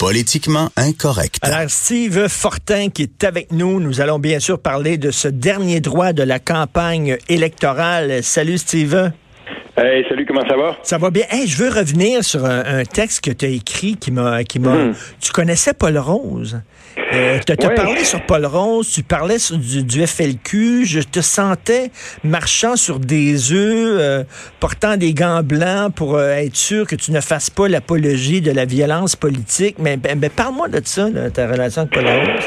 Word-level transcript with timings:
Politiquement 0.00 0.70
incorrect. 0.78 1.36
Alors, 1.42 1.68
Steve 1.68 2.26
Fortin 2.28 2.88
qui 2.88 3.02
est 3.02 3.22
avec 3.22 3.52
nous, 3.52 3.80
nous 3.80 4.00
allons 4.00 4.18
bien 4.18 4.40
sûr 4.40 4.58
parler 4.58 4.96
de 4.96 5.10
ce 5.10 5.28
dernier 5.28 5.80
droit 5.80 6.14
de 6.14 6.22
la 6.22 6.38
campagne 6.38 7.18
électorale. 7.28 8.22
Salut 8.22 8.56
Steve. 8.56 9.12
Hey, 9.82 10.04
salut, 10.10 10.26
comment 10.26 10.46
ça 10.46 10.58
va? 10.58 10.76
Ça 10.82 10.98
va 10.98 11.10
bien. 11.10 11.24
Hey, 11.30 11.46
je 11.46 11.56
veux 11.56 11.70
revenir 11.70 12.22
sur 12.22 12.44
un, 12.44 12.84
texte 12.84 13.24
que 13.24 13.30
tu 13.30 13.46
as 13.46 13.48
écrit 13.48 13.96
qui 13.96 14.10
m'a. 14.10 14.44
qui 14.44 14.58
m'a. 14.58 14.74
Hmm. 14.74 14.94
Tu 15.22 15.32
connaissais 15.32 15.72
Paul 15.72 15.96
Rose? 15.96 16.60
Euh, 17.14 17.38
tu 17.46 17.52
as 17.52 17.70
parlé 17.70 18.04
sur 18.04 18.20
Paul 18.26 18.44
Rose, 18.44 18.90
tu 18.92 19.02
parlais 19.02 19.38
sur 19.38 19.56
du, 19.56 20.06
FLQ. 20.06 20.84
Je 20.84 21.00
te 21.00 21.20
sentais 21.20 21.90
marchant 22.22 22.76
sur 22.76 23.00
des 23.00 23.52
œufs, 23.52 23.98
euh, 24.00 24.24
portant 24.58 24.98
des 24.98 25.14
gants 25.14 25.42
blancs 25.42 25.94
pour 25.94 26.16
euh, 26.16 26.32
être 26.32 26.56
sûr 26.56 26.86
que 26.86 26.94
tu 26.94 27.10
ne 27.10 27.22
fasses 27.22 27.48
pas 27.48 27.66
l'apologie 27.66 28.42
de 28.42 28.50
la 28.50 28.66
violence 28.66 29.16
politique. 29.16 29.76
Mais, 29.78 29.96
ben, 29.96 30.18
ben 30.18 30.28
parle-moi 30.28 30.68
de 30.68 30.82
ça, 30.84 31.08
ta 31.32 31.48
relation 31.48 31.82
avec 31.82 31.94
Paul 31.94 32.06
Rose. 32.06 32.44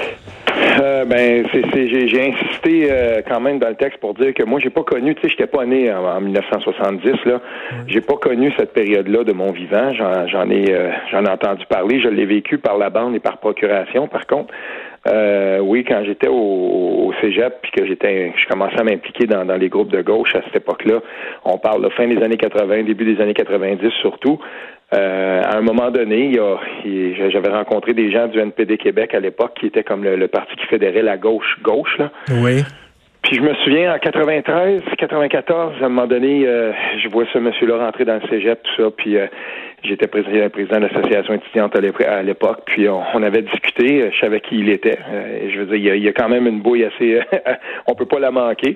Euh, 1.04 1.06
ben, 1.06 1.46
c'est, 1.52 1.88
j'ai, 1.88 2.32
insisté 2.32 2.88
euh, 2.90 3.22
quand 3.28 3.40
même 3.40 3.60
dans 3.60 3.70
le 3.70 3.76
texte 3.76 4.00
pour 4.00 4.14
dire 4.14 4.34
que 4.34 4.44
moi, 4.44 4.60
j'ai 4.60 4.70
pas 4.70 4.84
connu, 4.84 5.16
tu 5.16 5.22
sais, 5.22 5.30
j'étais 5.30 5.48
pas 5.48 5.66
né 5.66 5.92
en, 5.92 6.22
1970 6.22 7.26
là. 7.26 7.42
J'ai 7.88 8.02
pas 8.02 8.16
connu 8.16 8.52
cette 8.58 8.74
période-là 8.74 9.24
de 9.24 9.34
mon 9.34 9.52
vivant. 9.52 9.94
J'en, 9.94 10.50
ai, 10.50 10.72
euh, 10.72 10.92
j'en 11.12 11.26
ai 11.26 11.30
entendu 11.30 11.66
parler. 11.66 12.02
Je 12.02 12.10
l'ai 12.10 12.26
vécu 12.26 12.58
par 12.58 12.78
la 12.78 12.90
bande 12.90 13.16
et 13.16 13.20
par 13.20 13.38
procuration. 13.38 14.08
Par 14.08 14.28
contre, 14.28 14.54
oui, 15.06 15.84
quand 15.84 16.04
j'étais 16.06 16.30
au, 16.30 16.34
au 16.34 17.14
cégep 17.22 17.60
puis 17.62 17.72
que 17.72 17.86
j'étais, 17.86 18.34
je 18.36 18.48
commençais 18.48 18.80
à 18.80 18.84
m'impliquer 18.84 19.26
dans, 19.26 19.46
dans 19.46 19.56
les 19.58 19.70
groupes 19.70 19.92
de 19.92 20.02
gauche 20.02 20.36
à 20.36 20.42
cette 20.46 20.56
époque-là. 20.56 21.02
On 21.46 21.58
parle 21.58 21.84
de 21.84 21.90
fin 21.90 22.08
des 22.08 22.22
années 22.24 22.38
80, 22.38 22.84
début 22.84 23.06
des 23.06 23.22
années 23.22 23.34
90 23.34 23.90
surtout. 24.02 24.40
Euh, 24.94 25.42
à 25.44 25.58
un 25.58 25.62
moment 25.62 25.90
donné, 25.90 26.32
j'avais 27.32 27.50
rencontré 27.50 27.94
des 27.94 28.12
gens 28.12 28.28
du 28.28 28.40
NPD 28.40 28.78
Québec 28.78 29.14
à 29.16 29.20
l'époque 29.20 29.54
qui 29.60 29.68
étaient 29.68 29.84
comme 29.84 30.04
le, 30.04 30.28
parti 30.28 30.56
qui 30.56 30.68
fédérait 30.68 31.02
la 31.02 31.18
gauche 31.18 31.58
gauche 31.64 31.98
là. 31.98 32.12
Oui. 32.30 32.62
Puis 33.24 33.38
je 33.38 33.42
me 33.42 33.54
souviens 33.64 33.96
en 33.96 34.00
93, 34.00 34.82
94, 34.98 35.74
à 35.82 35.86
un 35.86 35.90
moment 35.90 36.08
donné, 36.08 36.46
euh, 36.46 36.72
je 37.02 37.08
vois 37.08 37.24
ce 37.32 37.40
monsieur-là 37.40 37.78
rentrer 37.78 38.04
dans 38.04 38.16
le 38.16 38.28
cégep, 38.30 38.62
tout 38.64 38.84
ça, 38.84 38.90
puis 38.96 39.18
euh, 39.18 39.28
j'étais 39.82 40.08
président, 40.08 40.50
président 40.50 40.82
de 40.82 40.88
l'association 40.88 41.34
étudiante 41.34 41.74
à 41.76 42.22
l'époque, 42.22 42.64
puis 42.66 42.88
on, 42.90 43.24
avait 43.24 43.42
discuté, 43.42 44.12
je 44.14 44.20
savais 44.20 44.42
qui 44.42 44.60
il 44.60 44.70
était. 44.70 45.00
je 45.50 45.58
veux 45.58 45.78
dire, 45.78 45.96
il 45.96 46.04
y, 46.04 46.08
a, 46.10 46.12
quand 46.12 46.28
même 46.28 46.48
une 46.48 46.62
bouille 46.62 46.84
assez, 46.84 47.22
on 47.88 47.96
peut 47.96 48.06
pas 48.06 48.20
la 48.20 48.32
manquer. 48.32 48.76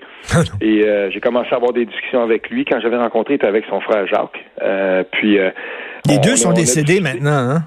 Et 0.62 0.86
j'ai 1.12 1.20
commencé 1.20 1.50
à 1.52 1.56
avoir 1.58 1.74
des 1.74 1.86
discussions 1.86 2.24
avec 2.24 2.50
lui. 2.50 2.64
Quand 2.66 2.80
j'avais 2.80 2.98
rencontré, 2.98 3.34
il 3.34 3.36
était 3.36 3.48
avec 3.48 3.66
son 3.70 3.82
frère 3.82 4.08
Jacques. 4.08 4.44
puis 5.12 5.38
les 6.08 6.20
deux 6.20 6.38
sont 6.38 6.54
décédés 6.54 7.02
maintenant, 7.02 7.32
hein? 7.32 7.64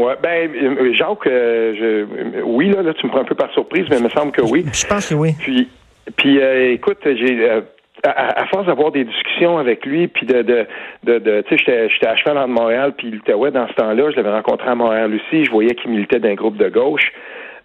Ouais, 0.00 0.14
ben 0.22 0.50
euh, 0.54 0.94
Jacques, 0.94 1.26
euh, 1.26 1.74
je, 1.78 2.42
oui 2.42 2.70
là, 2.70 2.82
là, 2.82 2.94
tu 2.94 3.06
me 3.06 3.10
prends 3.10 3.20
un 3.20 3.24
peu 3.24 3.34
par 3.34 3.50
surprise, 3.52 3.84
mais 3.90 3.98
il 3.98 4.04
me 4.04 4.08
semble 4.08 4.32
que 4.32 4.40
oui. 4.42 4.64
Je 4.72 4.86
pense 4.86 5.08
que 5.08 5.14
oui. 5.14 5.34
Puis, 5.38 5.68
puis 6.16 6.40
euh, 6.40 6.72
écoute, 6.72 6.98
j'ai 7.04 7.62
à, 8.04 8.46
force 8.46 8.66
d'avoir 8.66 8.92
des 8.92 9.04
discussions 9.04 9.58
avec 9.58 9.84
lui, 9.84 10.08
puis 10.08 10.26
de, 10.26 10.42
de, 10.42 10.66
de, 11.04 11.18
de 11.18 11.42
tu 11.42 11.56
sais, 11.56 11.88
j'étais 11.88 12.06
à 12.06 12.16
cheval 12.16 12.38
entre 12.38 12.48
Montréal 12.48 12.94
puis 12.96 13.10
l'Outaouais 13.10 13.50
dans 13.50 13.68
ce 13.68 13.74
temps-là. 13.74 14.10
Je 14.10 14.16
l'avais 14.16 14.30
rencontré 14.30 14.68
à 14.68 14.74
Montréal 14.74 15.12
aussi. 15.14 15.44
Je 15.44 15.50
voyais 15.50 15.74
qu'il 15.74 15.90
militait 15.90 16.18
d'un 16.18 16.34
groupe 16.34 16.56
de 16.56 16.68
gauche. 16.68 17.12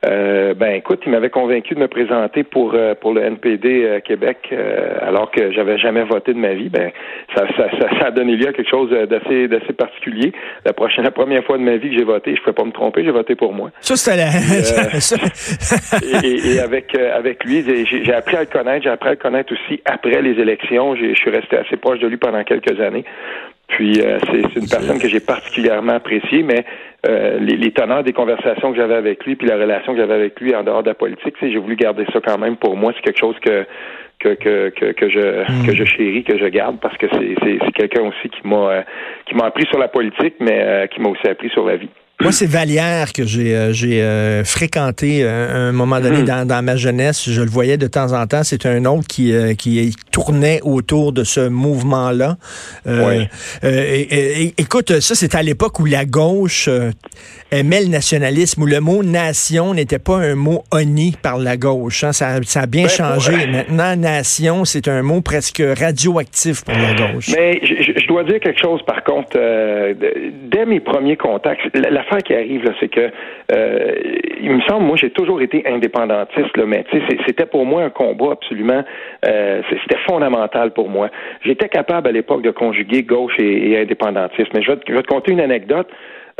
Euh, 0.06 0.54
ben 0.54 0.74
écoute, 0.74 1.02
il 1.06 1.12
m'avait 1.12 1.30
convaincu 1.30 1.74
de 1.74 1.80
me 1.80 1.88
présenter 1.88 2.44
pour 2.44 2.74
euh, 2.74 2.94
pour 2.96 3.14
le 3.14 3.24
NPD 3.24 3.86
euh, 3.86 4.00
Québec 4.00 4.54
alors 5.02 5.32
que 5.32 5.52
j'avais 5.52 5.78
jamais 5.78 6.04
voté 6.04 6.34
de 6.34 6.40
ma 6.40 6.54
vie. 6.54 6.70
Ben 6.70 6.92
ça, 7.36 7.46
ça, 7.58 7.70
ça, 7.72 8.06
a 8.08 8.12
donné 8.12 8.36
lieu 8.36 8.48
à 8.48 8.54
quelque 8.54 8.70
chose 8.70 8.90
d'assez 8.92 9.48
d'assez 9.48 9.74
particulier. 9.74 10.34
La 10.66 10.74
prochaine 10.74 11.04
la 11.04 11.12
première 11.12 11.44
fois 11.44 11.58
de 11.58 11.64
ma 11.64 11.78
vie 11.78 11.90
que 11.90 11.98
j'ai 11.98 12.04
voté, 12.04 12.36
je 12.36 12.40
ne 12.40 12.44
pouvais 12.44 12.54
pas 12.54 12.66
me 12.66 12.72
tromper, 12.72 13.04
j'ai 13.04 13.12
voté 13.12 13.36
pour 13.36 13.54
moi. 13.54 13.72
Ça 13.80 13.96
c'était 13.96 14.18
la... 14.18 14.30
et, 16.24 16.48
et, 16.56 16.60
avec 16.60 16.96
avec 16.96 17.44
lui, 17.44 17.64
j'ai 17.86 18.14
appris 18.14 18.36
à 18.36 18.42
le 18.42 18.48
connaître, 18.48 18.84
j'ai 18.84 18.90
appris 18.90 19.10
à 19.10 19.14
le 19.14 19.18
connaître 19.18 19.54
aussi 19.54 19.82
après 19.86 20.22
les 20.22 20.40
élections. 20.40 20.96
Je 20.96 21.16
suis 21.16 21.32
resté 21.32 21.58
assez 21.58 21.78
proche 21.78 22.00
de 22.00 22.08
lui 22.08 22.18
pendant 22.18 22.44
quelques 22.44 22.80
années. 22.80 23.06
Puis 23.68 24.00
euh, 24.02 24.20
c'est 24.32 24.60
une 24.60 24.68
personne 24.68 25.00
que 25.00 25.08
j'ai 25.08 25.20
particulièrement 25.20 25.94
appréciée, 25.94 26.44
mais 26.44 26.66
euh, 27.08 27.40
les, 27.40 27.58
les, 27.58 27.72
teneurs 27.72 28.04
des 28.04 28.14
conversations 28.14 28.72
que 28.72 28.78
j'avais 28.78 28.96
avec 28.96 29.26
lui, 29.26 29.36
puis 29.36 29.48
la 29.48 29.58
relation 29.58 29.94
que 29.94 30.00
j'avais 30.00 30.14
avec 30.14 30.40
lui 30.40 30.56
en 30.56 30.64
dehors 30.64 30.84
de 30.84 30.90
la 30.90 30.96
politique, 30.96 31.36
j'ai 31.42 31.58
voulu 31.58 31.76
garder 31.76 32.06
ça 32.14 32.20
quand 32.22 32.38
même 32.38 32.56
pour 32.56 32.76
moi. 32.76 32.94
C'est 32.96 33.02
quelque 33.02 33.20
chose 33.20 33.36
que 33.42 33.66
que, 34.20 34.30
que, 34.30 34.70
que, 34.70 34.92
que 34.94 35.10
je 35.10 35.44
hmm. 35.44 35.66
que 35.66 35.76
je 35.76 35.84
chéris, 35.84 36.24
que 36.24 36.38
je 36.38 36.46
garde, 36.46 36.80
parce 36.80 36.98
que 36.98 37.08
c'est 37.12 37.72
quelqu'un 37.74 38.04
aussi 38.04 38.30
qui 38.30 38.48
m'a 38.48 38.70
euh, 38.70 38.82
qui 39.26 39.36
m'a 39.36 39.46
appris 39.46 39.66
sur 39.68 39.78
la 39.78 39.88
politique, 39.88 40.36
mais 40.40 40.88
qui 40.92 41.02
m'a 41.02 41.10
aussi 41.10 41.28
appris 41.28 41.50
sur 41.50 41.66
la 41.66 41.76
vie. 41.76 41.90
Moi, 42.22 42.32
c'est 42.32 42.46
Vallière 42.46 43.12
que 43.12 43.26
j'ai 43.26 43.54
euh, 43.54 43.74
j'ai 43.74 44.02
euh, 44.02 44.46
fréquenté 44.46 45.20
euh, 45.22 45.70
un 45.70 45.72
moment 45.74 46.00
donné 46.00 46.22
hmm. 46.22 46.26
dans, 46.26 46.48
dans, 46.48 46.64
ma 46.64 46.78
jeunesse. 46.78 47.30
Je 47.30 47.42
le 47.42 47.50
voyais 47.50 47.76
de 47.78 47.88
temps 47.88 48.14
en 48.14 48.26
temps. 48.26 48.44
C'est 48.44 48.66
un 48.66 48.86
autre 48.86 49.06
qui, 49.06 49.34
qui 49.58 49.94
tournait 50.12 50.62
autour 50.64 51.12
de 51.12 51.26
ce 51.26 51.50
mouvement-là. 51.50 52.38
écoute, 54.58 55.02
ça, 55.02 55.14
c'est 55.14 55.36
à 55.36 55.44
l'époque 55.44 55.80
où 55.82 55.86
la 55.86 56.06
gauche 56.06 56.70
aimait 57.52 57.82
le 57.82 57.90
nationalisme, 57.90 58.64
où 58.64 58.66
le 58.66 58.80
mot 58.80 59.04
nation 59.04 59.74
n'était 59.74 60.00
pas 60.00 60.18
un 60.18 60.36
mot 60.36 60.64
honni 60.72 61.16
par 61.22 61.38
la 61.38 61.58
gauche. 61.58 62.06
Hein. 62.06 62.14
Ça, 62.14 62.38
ça, 62.44 62.62
a 62.62 62.66
bien 62.66 62.84
ben, 62.84 62.90
changé. 62.90 63.46
Maintenant, 63.48 63.96
nation, 63.98 64.64
c'est 64.64 64.88
un 64.88 65.02
mot 65.02 65.20
presque 65.20 65.62
radioactif 65.78 66.64
pour 66.64 66.76
la 66.76 66.94
gauche. 66.94 67.30
Mais 67.36 67.60
je, 67.62 68.08
dois 68.08 68.24
dire 68.24 68.40
quelque 68.40 68.62
chose, 68.62 68.82
par 68.86 69.04
contre. 69.04 69.38
dès 70.50 70.66
mes 70.66 70.80
premiers 70.80 71.18
contacts, 71.18 71.62
la 71.74 72.05
l'affaire 72.06 72.24
qui 72.24 72.34
arrive, 72.34 72.64
là, 72.64 72.72
c'est 72.80 72.88
que 72.88 73.12
euh, 73.52 73.96
il 74.40 74.52
me 74.52 74.62
semble, 74.62 74.86
moi, 74.86 74.98
j'ai 74.98 75.10
toujours 75.10 75.42
été 75.42 75.64
indépendantiste, 75.68 76.56
là, 76.58 76.66
mais 76.66 76.86
c'était 77.26 77.46
pour 77.46 77.66
moi 77.66 77.84
un 77.84 77.90
combat 77.90 78.32
absolument, 78.32 78.84
euh, 79.26 79.62
c'était 79.70 80.02
fondamental 80.08 80.72
pour 80.72 80.90
moi. 80.90 81.10
J'étais 81.44 81.70
capable 81.70 82.08
à 82.08 82.12
l'époque 82.12 82.42
de 82.42 82.52
conjuguer 82.52 83.04
gauche 83.04 83.34
et, 83.40 83.78
indépendantisme. 83.78 84.52
Mais 84.54 84.62
je 84.62 84.72
vais, 84.72 84.80
je 84.88 84.94
vais 84.94 85.02
te 85.02 85.08
conter 85.08 85.32
une 85.32 85.42
anecdote. 85.42 85.88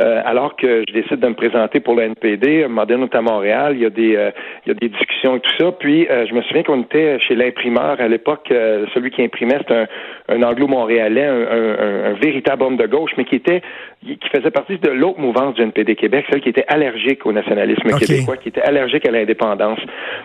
Euh, 0.02 0.20
alors 0.26 0.56
que 0.56 0.84
je 0.86 0.92
décide 0.92 1.20
de 1.20 1.28
me 1.28 1.34
présenter 1.34 1.80
pour 1.80 1.94
le 1.94 2.02
NPD, 2.02 2.64
à 2.64 2.66
un 2.66 2.76
à 2.76 3.20
Montréal, 3.22 3.72
il 3.76 3.82
y 3.82 3.86
a 3.86 3.88
des 3.88 4.14
euh, 4.14 4.30
il 4.66 4.68
y 4.68 4.72
a 4.72 4.74
des 4.74 4.90
discussions 4.90 5.36
et 5.36 5.40
tout 5.40 5.52
ça. 5.58 5.72
Puis 5.72 6.06
euh, 6.10 6.26
je 6.28 6.34
me 6.34 6.42
souviens 6.42 6.64
qu'on 6.64 6.82
était 6.82 7.18
chez 7.20 7.34
l'imprimeur 7.34 7.98
à 7.98 8.06
l'époque, 8.06 8.52
celui 8.92 9.10
qui 9.10 9.22
imprimait, 9.22 9.56
c'était 9.56 9.86
un, 10.28 10.36
un 10.36 10.42
anglo-montréalais, 10.42 11.24
un, 11.24 12.10
un, 12.10 12.12
véritable 12.12 12.64
homme 12.64 12.76
de 12.76 12.86
gauche, 12.86 13.12
mais 13.16 13.24
qui 13.24 13.36
était 13.36 13.62
qui 14.04 14.28
faisait 14.30 14.50
partie 14.50 14.76
de 14.76 14.90
l'autre 14.90 15.18
mouvance 15.18 15.54
du 15.54 15.62
NPD 15.62 15.96
Québec, 15.96 16.26
celle 16.30 16.42
qui 16.42 16.50
était 16.50 16.66
allergique 16.68 17.24
au 17.24 17.32
nationalisme 17.32 17.98
québécois, 17.98 18.36
qui 18.36 18.50
était 18.50 18.60
allergique 18.60 19.08
à 19.08 19.10
l'indépendance. 19.10 19.80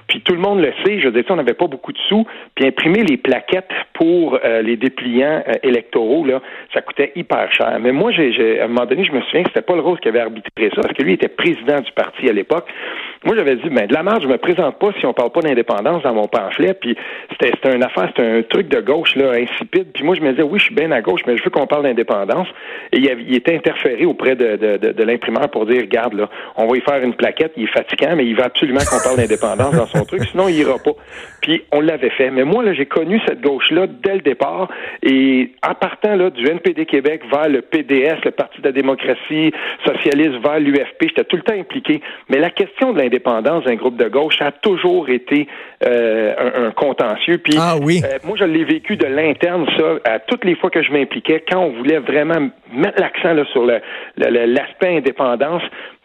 Puis 0.07 0.19
tout 0.19 0.33
le 0.33 0.39
monde 0.39 0.59
le 0.59 0.73
sait, 0.83 0.99
je 0.99 1.07
dire, 1.07 1.23
on 1.29 1.37
n'avait 1.37 1.53
pas 1.53 1.67
beaucoup 1.67 1.93
de 1.93 1.97
sous, 2.09 2.27
puis 2.55 2.67
imprimer 2.67 3.03
les 3.03 3.15
plaquettes 3.15 3.71
pour 3.93 4.37
les 4.61 4.75
dépliants 4.75 5.43
électoraux, 5.63 6.25
là, 6.25 6.41
ça 6.73 6.81
coûtait 6.81 7.13
hyper 7.15 7.51
cher. 7.53 7.79
Mais 7.81 7.91
moi, 7.91 8.11
j'ai, 8.11 8.59
à 8.59 8.65
un 8.65 8.67
moment 8.67 8.85
donné, 8.85 9.05
je 9.05 9.13
me 9.13 9.21
souviens 9.21 9.43
que 9.43 9.49
c'était 9.49 9.60
Paul 9.61 9.79
Rose 9.79 9.99
qui 10.01 10.09
avait 10.09 10.19
arbitré 10.19 10.69
ça, 10.75 10.81
parce 10.81 10.93
que 10.93 11.03
lui 11.03 11.13
était 11.13 11.27
président 11.27 11.79
du 11.79 11.91
parti 11.91 12.29
à 12.29 12.33
l'époque. 12.33 12.67
Moi, 13.23 13.35
j'avais 13.35 13.55
dit, 13.55 13.69
ben, 13.69 13.85
de 13.85 13.93
la 13.93 14.01
marge, 14.01 14.23
je 14.23 14.27
me 14.27 14.37
présente 14.37 14.79
pas 14.79 14.91
si 14.99 15.05
on 15.05 15.13
parle 15.13 15.31
pas 15.31 15.41
d'indépendance 15.41 16.01
dans 16.01 16.13
mon 16.13 16.27
pamphlet, 16.27 16.73
puis 16.73 16.97
c'était, 17.29 17.51
c'était 17.53 17.75
une 17.75 17.83
affaire, 17.83 18.07
c'était 18.07 18.27
un 18.27 18.41
truc 18.41 18.67
de 18.67 18.81
gauche, 18.81 19.15
là, 19.15 19.33
insipide. 19.33 19.89
Puis 19.93 20.03
moi, 20.03 20.15
je 20.15 20.21
me 20.21 20.31
disais, 20.31 20.41
oui, 20.41 20.57
je 20.57 20.65
suis 20.65 20.73
bien 20.73 20.91
à 20.91 21.01
gauche, 21.01 21.21
mais 21.27 21.37
je 21.37 21.43
veux 21.43 21.51
qu'on 21.51 21.67
parle 21.67 21.83
d'indépendance. 21.83 22.47
Et 22.91 22.97
il, 22.97 23.07
avait, 23.11 23.21
il 23.21 23.35
était 23.35 23.55
interféré 23.55 24.05
auprès 24.05 24.35
de, 24.35 24.55
de, 24.55 24.91
de, 24.91 25.03
l'imprimeur 25.03 25.51
pour 25.51 25.67
dire, 25.67 25.81
regarde, 25.81 26.13
là, 26.13 26.29
on 26.57 26.65
va 26.65 26.77
y 26.77 26.81
faire 26.81 27.03
une 27.03 27.13
plaquette, 27.13 27.53
il 27.57 27.65
est 27.65 27.67
fatigant, 27.67 28.15
mais 28.15 28.25
il 28.25 28.35
va 28.35 28.45
absolument 28.45 28.79
qu'on 28.79 29.03
parle 29.03 29.17
d'indépendance 29.17 29.75
dans 29.75 29.85
son 29.85 30.03
truc, 30.03 30.23
sinon 30.23 30.47
il 30.47 30.57
ira 30.57 30.79
pas. 30.83 30.95
Puis 31.43 31.63
on 31.71 31.79
l'avait 31.79 32.09
fait. 32.09 32.31
Mais 32.31 32.43
moi, 32.43 32.63
là, 32.63 32.73
j'ai 32.73 32.87
connu 32.87 33.21
cette 33.27 33.41
gauche-là 33.41 33.85
dès 33.85 34.15
le 34.15 34.21
départ. 34.21 34.67
Et 35.03 35.51
en 35.61 35.75
partant 35.75 36.15
là, 36.15 36.31
du 36.31 36.47
NPD 36.47 36.87
Québec 36.87 37.21
vers 37.31 37.49
le 37.49 37.61
PDS, 37.61 38.25
le 38.25 38.31
Parti 38.31 38.61
de 38.61 38.65
la 38.65 38.71
démocratie, 38.71 39.51
socialiste 39.85 40.41
vers 40.43 40.59
l'UFP. 40.59 41.03
J'étais 41.03 41.23
tout 41.23 41.35
le 41.35 41.43
temps 41.43 41.53
impliqué. 41.53 42.01
Mais 42.29 42.39
la 42.39 42.49
question 42.49 42.93
de 42.93 43.10
d'un 43.19 43.75
groupe 43.75 43.97
de 43.97 44.07
gauche 44.07 44.41
a 44.41 44.51
toujours 44.51 45.09
été 45.09 45.47
euh, 45.85 46.67
un, 46.67 46.71
contentieux. 46.71 47.37
Puis, 47.37 47.55
ah 47.59 47.75
oui. 47.81 48.01
Euh, 48.03 48.17
moi, 48.23 48.35
je 48.39 48.45
l'ai 48.45 48.63
vécu 48.63 48.95
de 48.95 49.05
l'interne, 49.05 49.65
ça, 49.77 50.11
à 50.11 50.19
toutes 50.19 50.45
les 50.45 50.55
fois 50.55 50.69
que 50.69 50.81
je 50.81 50.91
m'impliquais, 50.91 51.43
quand 51.49 51.59
on 51.59 51.71
voulait 51.71 51.99
vraiment 51.99 52.49
mettre 52.73 52.99
l'accent 52.99 53.35
sur 53.51 53.65
l'aspect 54.17 54.97
indépendance 54.97 55.63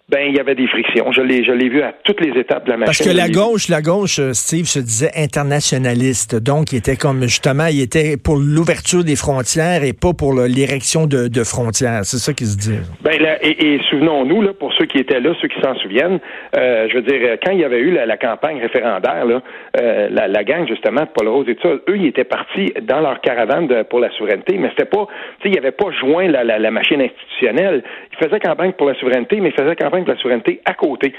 ben 0.08 0.20
il 0.28 0.36
y 0.36 0.38
avait 0.38 0.54
des 0.54 0.68
frictions. 0.68 1.10
Je 1.10 1.20
l'ai, 1.20 1.42
je 1.42 1.50
l'ai 1.50 1.68
vu 1.68 1.82
à 1.82 1.92
toutes 2.04 2.20
les 2.20 2.38
étapes 2.38 2.64
de 2.64 2.70
la 2.70 2.76
machine. 2.76 3.04
Parce 3.04 3.10
que 3.10 3.16
la 3.16 3.28
gauche, 3.28 3.68
la 3.68 3.82
gauche, 3.82 4.20
euh, 4.20 4.32
Steve 4.34 4.66
se 4.66 4.78
disait 4.78 5.10
internationaliste, 5.16 6.36
donc 6.36 6.72
il 6.72 6.76
était 6.78 6.94
comme 6.94 7.22
justement, 7.22 7.66
il 7.66 7.82
était 7.82 8.16
pour 8.16 8.36
l'ouverture 8.36 9.02
des 9.02 9.16
frontières 9.16 9.82
et 9.82 9.92
pas 9.92 10.12
pour 10.12 10.32
l'érection 10.34 11.06
de, 11.06 11.26
de, 11.26 11.42
frontières. 11.42 12.04
C'est 12.04 12.18
ça 12.18 12.32
qu'il 12.32 12.46
se 12.46 12.56
dit. 12.56 12.78
Ben 13.02 13.20
là, 13.20 13.44
et, 13.44 13.74
et 13.74 13.80
souvenons-nous 13.90 14.42
là, 14.42 14.52
pour 14.54 14.72
ceux 14.74 14.86
qui 14.86 14.98
étaient 14.98 15.18
là, 15.18 15.34
ceux 15.42 15.48
qui 15.48 15.60
s'en 15.60 15.74
souviennent, 15.74 16.20
euh, 16.56 16.86
je 16.88 16.94
veux 16.94 17.02
dire, 17.02 17.36
quand 17.44 17.50
il 17.50 17.58
y 17.58 17.64
avait 17.64 17.80
eu 17.80 17.90
la, 17.90 18.16
campagne 18.16 18.60
référendaire, 18.60 19.26
là, 19.26 19.42
euh, 19.80 20.08
la, 20.10 20.28
la, 20.28 20.44
gang 20.44 20.68
justement 20.68 21.02
de 21.02 21.08
Paul 21.12 21.26
Rose 21.26 21.46
et 21.48 21.56
tout 21.56 21.66
ça, 21.66 21.74
eux, 21.74 21.96
ils 21.96 22.06
étaient 22.06 22.24
partis 22.24 22.72
dans 22.82 23.00
leur 23.00 23.20
caravane 23.20 23.66
de, 23.66 23.82
pour 23.82 23.98
la 23.98 24.10
souveraineté, 24.12 24.56
mais 24.56 24.70
c'était 24.70 24.88
pas, 24.88 25.06
tu 25.40 25.48
sais, 25.48 25.54
ils 25.54 25.56
n'avaient 25.56 25.72
pas 25.72 25.90
joint 26.00 26.28
la, 26.28 26.44
la, 26.44 26.60
la 26.60 26.70
machine 26.70 27.02
institutionnelle. 27.02 27.82
Ils 28.12 28.24
faisaient 28.24 28.38
campagne 28.38 28.72
pour 28.72 28.86
la 28.86 28.94
souveraineté, 28.94 29.40
mais 29.40 29.50
ils 29.50 29.60
faisaient 29.60 29.74
campagne 29.74 29.95
de 30.04 30.12
la 30.12 30.18
souveraineté 30.18 30.60
à 30.64 30.74
côté. 30.74 31.14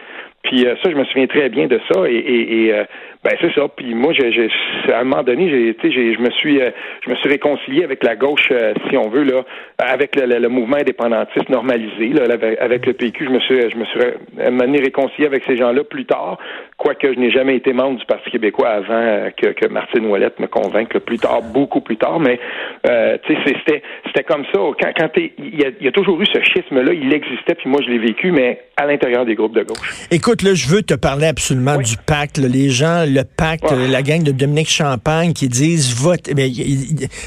Puis 0.47 0.65
euh, 0.65 0.75
ça, 0.81 0.89
je 0.89 0.95
me 0.95 1.03
souviens 1.05 1.27
très 1.27 1.49
bien 1.49 1.67
de 1.67 1.79
ça. 1.91 2.09
Et, 2.09 2.71
euh, 2.71 2.85
ben 3.23 3.35
c'est 3.41 3.53
ça. 3.53 3.67
Puis 3.75 3.93
moi, 3.93 4.13
j'ai, 4.13 4.49
à 4.93 4.99
un 4.99 5.03
moment 5.03 5.23
donné, 5.23 5.49
j'ai, 5.49 6.13
je 6.13 6.21
me 6.21 6.29
suis, 6.31 6.61
euh, 6.61 6.71
je 7.05 7.09
me 7.09 7.15
suis 7.17 7.27
réconcilié 7.27 7.83
avec 7.83 8.01
la 8.03 8.15
gauche, 8.15 8.49
si 8.89 8.95
on 8.95 9.09
veut 9.09 9.23
là, 9.23 9.43
avec 9.77 10.15
le, 10.15 10.47
mouvement 10.47 10.77
indépendantiste 10.77 11.49
normalisé, 11.49 12.09
là, 12.09 12.23
avec, 12.59 12.85
le 12.85 12.93
PQ. 12.93 13.25
Je 13.25 13.29
me 13.29 13.39
suis, 13.41 13.69
je 13.69 13.75
me 13.75 13.85
suis 13.85 14.83
réconcilié 14.83 15.27
avec 15.27 15.43
ces 15.45 15.57
gens-là 15.57 15.83
plus 15.83 16.05
tard. 16.05 16.37
Quoique 16.77 17.11
je 17.11 17.19
n'ai 17.19 17.31
jamais 17.31 17.57
été 17.57 17.73
membre 17.73 17.99
du 17.99 18.05
Parti 18.05 18.29
québécois 18.29 18.69
avant 18.69 19.29
que, 19.35 19.47
que 19.47 19.67
Martine 19.67 20.05
Ouellette 20.05 20.39
me 20.39 20.47
convainque 20.47 20.97
plus 20.99 21.17
tard, 21.17 21.41
beaucoup 21.41 21.81
plus 21.81 21.97
tard. 21.97 22.19
Mais 22.19 22.39
c'était, 23.27 23.81
c'était 24.05 24.23
comme 24.23 24.45
ça. 24.53 24.61
Quand, 24.79 24.91
quand 24.95 25.09
il 25.17 25.31
y, 25.39 25.83
y 25.83 25.87
a 25.87 25.91
toujours 25.91 26.21
eu 26.21 26.25
ce 26.25 26.39
schisme-là. 26.41 26.93
Il 26.93 27.13
existait. 27.13 27.55
Puis 27.55 27.69
moi, 27.69 27.81
je 27.83 27.89
l'ai 27.89 27.99
vécu, 27.99 28.31
mais 28.31 28.61
à 28.77 28.85
l'intérieur 28.85 29.25
des 29.25 29.35
groupes 29.35 29.55
de 29.55 29.63
gauche. 29.63 30.07
Écoute, 30.11 30.36
là, 30.41 30.53
je 30.53 30.67
veux 30.67 30.81
te 30.81 30.93
parler 30.93 31.27
absolument 31.27 31.77
du 31.77 31.95
pacte. 31.97 32.37
Les 32.37 32.69
gens, 32.69 33.05
le 33.05 33.23
pacte, 33.23 33.71
la 33.71 34.01
gang 34.01 34.23
de 34.23 34.31
Dominique 34.31 34.69
Champagne 34.69 35.33
qui 35.33 35.47
disent 35.47 35.93
vote, 35.93 36.29
mais, 36.35 36.51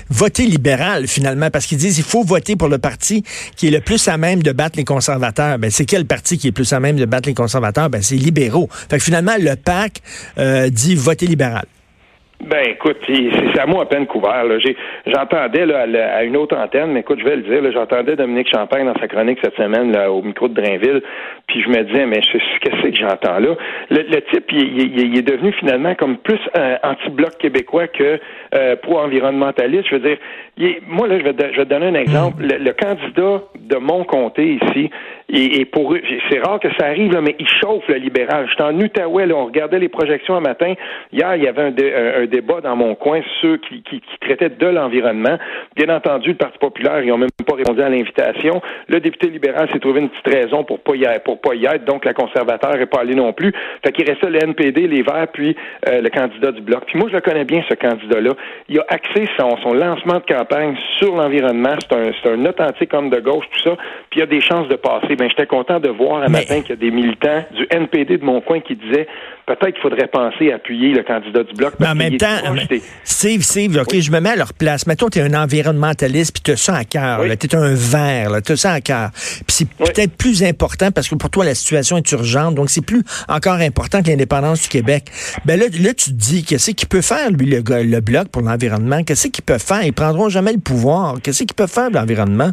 voter 0.08 0.46
libéral 0.46 1.06
finalement, 1.06 1.50
parce 1.50 1.66
qu'ils 1.66 1.78
disent 1.78 1.98
il 1.98 2.04
faut 2.04 2.22
voter 2.22 2.56
pour 2.56 2.68
le 2.68 2.78
parti 2.78 3.22
qui 3.56 3.68
est 3.68 3.70
le 3.70 3.80
plus 3.80 4.08
à 4.08 4.16
même 4.16 4.42
de 4.42 4.52
battre 4.52 4.76
les 4.76 4.84
conservateurs. 4.84 5.58
Ben, 5.58 5.70
c'est 5.70 5.84
quel 5.84 6.06
parti 6.06 6.38
qui 6.38 6.48
est 6.48 6.52
plus 6.52 6.72
à 6.72 6.80
même 6.80 6.96
de 6.96 7.04
battre 7.04 7.28
les 7.28 7.34
conservateurs? 7.34 7.90
Ben, 7.90 8.02
c'est 8.02 8.16
libéraux. 8.16 8.68
Fait 8.88 8.98
que 8.98 9.04
finalement, 9.04 9.36
le 9.38 9.56
pacte 9.56 10.02
euh, 10.38 10.70
dit 10.70 10.94
voter 10.94 11.26
libéral. 11.26 11.66
Ben 12.42 12.62
écoute, 12.68 12.96
c'est 13.06 13.60
à 13.60 13.66
moi 13.66 13.82
à 13.82 13.86
peine 13.86 14.06
couvert. 14.06 14.44
J'entendais 15.06 15.72
à, 15.74 16.24
une 16.24 16.36
autre 16.38 16.56
antenne, 16.56 16.92
mais 16.92 17.00
écoute, 17.00 17.18
je 17.20 17.24
vais 17.24 17.36
le 17.36 17.42
dire, 17.42 17.70
j'entendais 17.70 18.16
Dominique 18.16 18.48
Champagne 18.50 18.86
dans 18.86 18.98
sa 18.98 19.08
chronique 19.08 19.38
cette 19.42 19.56
semaine 19.56 19.92
là, 19.92 20.10
au 20.10 20.22
micro 20.22 20.48
de 20.48 20.54
Drainville, 20.54 21.02
puis 21.46 21.62
je 21.62 21.68
me 21.68 21.82
disais, 21.84 22.06
mais 22.06 22.20
qu'est-ce 22.20 22.82
que 22.82 22.96
j'entends 22.96 23.38
là? 23.38 23.56
Le, 23.90 24.20
type, 24.32 24.50
il, 24.52 25.18
est 25.18 25.22
devenu 25.22 25.52
finalement 25.52 25.94
comme 25.94 26.16
plus 26.16 26.40
anti-bloc 26.82 27.36
québécois 27.38 27.88
que 27.88 28.18
euh, 28.54 28.76
pro-environnementaliste. 28.76 29.88
Je 29.90 29.96
veux 29.96 30.00
dire, 30.00 30.16
moi 30.88 31.08
là, 31.08 31.18
je 31.18 31.24
vais, 31.24 31.34
je 31.52 31.56
vais 31.58 31.64
te 31.64 31.70
donner 31.70 31.86
un 31.86 31.94
exemple. 31.94 32.42
Le, 32.42 32.56
le 32.56 32.72
candidat 32.72 33.42
de 33.58 33.76
mon 33.76 34.04
comté 34.04 34.58
ici, 34.62 34.90
et, 35.32 35.64
pour 35.64 35.94
c'est 36.28 36.40
rare 36.40 36.58
que 36.58 36.68
ça 36.78 36.86
arrive, 36.86 37.12
là, 37.12 37.20
mais 37.20 37.36
ils 37.38 37.48
chauffent 37.48 37.86
le 37.88 37.96
libéral. 37.96 38.46
J'étais 38.48 38.62
en 38.62 38.78
Outaouais, 38.78 39.26
là, 39.26 39.34
on 39.36 39.46
regardait 39.46 39.78
les 39.78 39.88
projections 39.88 40.36
un 40.36 40.40
matin. 40.40 40.74
Hier, 41.12 41.36
il 41.36 41.44
y 41.44 41.48
avait 41.48 41.62
un, 41.62 42.26
débat 42.30 42.60
dans 42.62 42.76
mon 42.76 42.94
coin, 42.94 43.20
ceux 43.42 43.58
qui, 43.58 43.82
qui, 43.82 44.00
traitaient 44.20 44.48
de 44.48 44.66
l'environnement. 44.66 45.38
Bien 45.76 45.94
entendu, 45.94 46.30
le 46.30 46.36
Parti 46.36 46.58
populaire, 46.58 47.02
ils 47.02 47.08
n'ont 47.08 47.18
même 47.18 47.30
pas 47.46 47.54
répondu 47.54 47.82
à 47.82 47.88
l'invitation. 47.88 48.62
Le 48.88 49.00
député 49.00 49.28
libéral 49.28 49.68
s'est 49.70 49.78
trouvé 49.78 50.00
une 50.00 50.08
petite 50.08 50.34
raison 50.34 50.64
pour 50.64 50.80
pas 50.80 50.94
y 50.94 51.04
être, 51.04 51.24
pour 51.24 51.40
pas 51.40 51.54
y 51.54 51.66
être, 51.66 51.84
donc 51.84 52.04
la 52.04 52.14
conservateur 52.14 52.76
n'est 52.76 52.86
pas 52.86 53.00
allé 53.00 53.14
non 53.14 53.32
plus. 53.32 53.52
Fait 53.84 53.92
qu'il 53.92 54.08
restait 54.08 54.30
le 54.30 54.42
NPD, 54.42 54.86
les 54.86 55.02
Verts, 55.02 55.28
puis 55.32 55.56
euh, 55.88 56.00
le 56.00 56.08
candidat 56.08 56.52
du 56.52 56.62
Bloc. 56.62 56.84
Puis 56.86 56.98
moi, 56.98 57.08
je 57.10 57.16
le 57.16 57.20
connais 57.20 57.44
bien, 57.44 57.62
ce 57.68 57.74
candidat-là. 57.74 58.30
Il 58.68 58.78
a 58.78 58.84
axé 58.88 59.28
son, 59.38 59.56
son 59.58 59.74
lancement 59.74 60.20
de 60.20 60.34
campagne 60.34 60.76
sur 60.98 61.14
l'environnement. 61.14 61.74
C'est 61.80 62.28
un, 62.28 62.32
un 62.32 62.46
authentique 62.46 62.94
homme 62.94 63.10
de 63.10 63.20
gauche, 63.20 63.44
tout 63.52 63.62
ça. 63.62 63.76
Puis 64.10 64.20
il 64.20 64.22
a 64.22 64.26
des 64.26 64.40
chances 64.40 64.68
de 64.68 64.76
passer 64.76 65.16
ben, 65.16 65.28
j'étais 65.28 65.46
content 65.46 65.80
de 65.80 65.88
voir 65.88 66.22
un 66.22 66.28
matin 66.28 66.60
qu'il 66.60 66.70
y 66.70 66.72
a 66.72 66.76
des 66.76 66.90
militants 66.90 67.44
du 67.52 67.66
NPD 67.70 68.18
de 68.18 68.24
mon 68.24 68.40
coin 68.40 68.60
qui 68.60 68.76
disaient 68.76 69.06
peut-être 69.56 69.74
qu'il 69.74 69.82
faudrait 69.82 70.06
penser 70.06 70.52
à 70.52 70.56
appuyer 70.56 70.92
le 70.92 71.02
candidat 71.02 71.42
du 71.42 71.54
Bloc. 71.54 71.74
Mais 71.78 71.88
en 71.88 71.94
même 71.94 72.16
temps, 72.16 72.36
Steve, 73.04 73.42
Steve, 73.42 73.78
OK, 73.78 73.98
je 73.98 74.10
me 74.10 74.20
mets 74.20 74.30
à 74.30 74.36
leur 74.36 74.52
place. 74.52 74.86
Mettons, 74.86 75.08
tu 75.08 75.18
es 75.18 75.22
un 75.22 75.34
environnementaliste, 75.34 76.32
puis 76.32 76.42
tu 76.42 76.50
as 76.52 76.56
ça 76.56 76.76
à 76.76 76.84
cœur. 76.84 77.22
Tu 77.38 77.46
es 77.46 77.54
un 77.54 77.74
vert, 77.74 78.30
tu 78.44 78.52
as 78.52 78.56
ça 78.56 78.72
à 78.72 78.80
cœur. 78.80 79.10
Puis 79.12 79.44
c'est 79.48 79.68
peut-être 79.68 80.16
plus 80.16 80.42
important 80.42 80.90
parce 80.90 81.08
que 81.08 81.14
pour 81.14 81.30
toi, 81.30 81.44
la 81.44 81.54
situation 81.54 81.96
est 81.96 82.12
urgente. 82.12 82.54
Donc, 82.54 82.70
c'est 82.70 82.84
plus 82.84 83.02
encore 83.28 83.60
important 83.60 84.02
que 84.02 84.08
l'indépendance 84.08 84.62
du 84.62 84.68
Québec. 84.68 85.10
Ben 85.44 85.58
là, 85.58 85.66
là 85.66 85.94
tu 85.94 86.10
te 86.10 86.16
dis, 86.16 86.44
qu'est-ce 86.44 86.72
qu'il 86.72 86.88
peut 86.88 87.02
faire, 87.02 87.30
lui, 87.30 87.46
le, 87.46 87.62
le 87.82 88.00
Bloc, 88.00 88.28
pour 88.28 88.42
l'environnement? 88.42 89.02
Qu'est-ce 89.02 89.28
qu'il 89.28 89.44
peut 89.44 89.58
faire? 89.58 89.84
Ils 89.84 89.92
prendront 89.92 90.28
jamais 90.28 90.52
le 90.52 90.60
pouvoir. 90.60 91.16
Qu'est-ce 91.22 91.44
qu'il 91.44 91.54
peut 91.54 91.66
faire, 91.66 91.90
l'environnement? 91.90 92.52